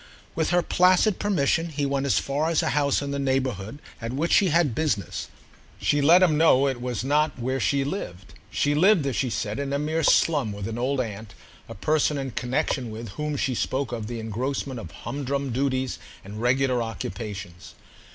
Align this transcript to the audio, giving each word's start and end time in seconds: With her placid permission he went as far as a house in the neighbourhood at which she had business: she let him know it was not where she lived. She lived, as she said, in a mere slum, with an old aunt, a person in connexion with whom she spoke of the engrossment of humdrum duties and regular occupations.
With 0.33 0.49
her 0.49 0.63
placid 0.63 1.19
permission 1.19 1.69
he 1.69 1.85
went 1.85 2.07
as 2.07 2.17
far 2.17 2.49
as 2.49 2.63
a 2.63 2.69
house 2.69 3.03
in 3.03 3.11
the 3.11 3.19
neighbourhood 3.19 3.77
at 4.01 4.11
which 4.11 4.31
she 4.31 4.47
had 4.47 4.73
business: 4.73 5.27
she 5.79 6.01
let 6.01 6.23
him 6.23 6.39
know 6.39 6.65
it 6.67 6.81
was 6.81 7.03
not 7.03 7.37
where 7.37 7.59
she 7.59 7.83
lived. 7.83 8.33
She 8.49 8.73
lived, 8.73 9.05
as 9.05 9.15
she 9.15 9.29
said, 9.29 9.59
in 9.59 9.71
a 9.71 9.77
mere 9.77 10.01
slum, 10.01 10.53
with 10.53 10.67
an 10.67 10.79
old 10.79 11.01
aunt, 11.01 11.35
a 11.69 11.75
person 11.75 12.17
in 12.17 12.31
connexion 12.31 12.89
with 12.89 13.09
whom 13.09 13.37
she 13.37 13.53
spoke 13.53 13.91
of 13.91 14.07
the 14.07 14.19
engrossment 14.19 14.79
of 14.79 14.89
humdrum 14.89 15.51
duties 15.51 15.99
and 16.25 16.41
regular 16.41 16.81
occupations. 16.81 17.75